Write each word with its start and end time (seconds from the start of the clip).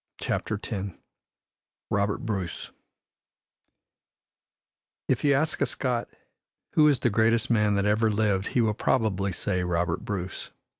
CHAPTER 0.19 0.55
X 0.63 0.95
ROBERT 1.91 2.25
BRUCE 2.25 2.71
If 5.07 5.23
you 5.23 5.33
ask 5.33 5.61
a 5.61 5.67
Scot 5.67 6.07
who 6.71 6.87
is 6.87 7.01
the 7.01 7.11
greatest 7.11 7.51
man 7.51 7.75
that 7.75 7.85
ever 7.85 8.09
lived 8.09 8.47
he 8.47 8.61
will 8.61 8.73
probably 8.73 9.31
say 9.31 9.63
Robert 9.63 10.03
Bruce. 10.03 10.49